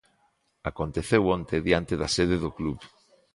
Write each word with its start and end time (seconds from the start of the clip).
Aconteceu 0.71 1.23
onte 1.35 1.55
diante 1.67 1.93
da 2.01 2.09
sede 2.15 2.35
do 2.43 2.51
club. 2.57 2.79